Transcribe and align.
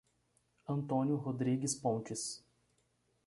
Antônio 0.67 1.15
Rodrigues 1.15 1.75
Pontes 1.75 2.43